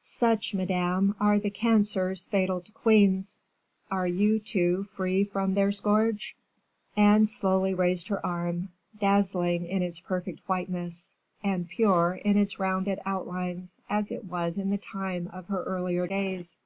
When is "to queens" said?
2.62-3.42